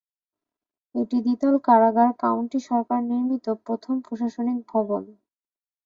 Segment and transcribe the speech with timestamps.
[0.95, 5.03] একটি দ্বিতল কারাগার কাউন্টি সরকার নির্মিত প্রথম প্রশাসনিক ভবন।